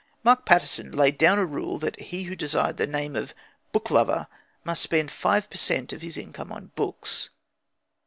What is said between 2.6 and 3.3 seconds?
the name